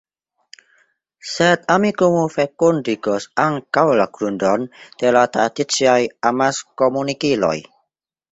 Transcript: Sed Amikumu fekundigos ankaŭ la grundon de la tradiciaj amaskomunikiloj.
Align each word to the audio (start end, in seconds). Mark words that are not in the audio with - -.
Sed 1.31 1.67
Amikumu 1.73 2.23
fekundigos 2.35 3.27
ankaŭ 3.43 3.83
la 4.01 4.07
grundon 4.17 4.65
de 5.03 5.13
la 5.19 5.23
tradiciaj 5.37 5.99
amaskomunikiloj. 6.31 7.55